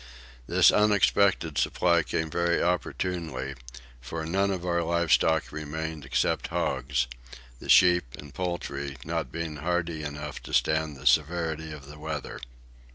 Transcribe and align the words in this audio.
This 0.47 0.71
unexpected 0.71 1.59
supply 1.59 2.01
came 2.01 2.31
very 2.31 2.59
opportunely; 2.59 3.53
for 3.99 4.25
none 4.25 4.49
of 4.49 4.65
our 4.65 4.81
livestock 4.81 5.51
remained 5.51 6.05
except 6.05 6.47
hogs, 6.47 7.05
the 7.59 7.69
sheep 7.69 8.05
and 8.17 8.33
poultry 8.33 8.97
not 9.05 9.31
being 9.31 9.57
hardy 9.57 10.01
enough 10.01 10.41
to 10.41 10.55
stand 10.55 10.97
the 10.97 11.05
severity 11.05 11.71
of 11.71 11.85
the 11.85 11.99
weather. 11.99 12.39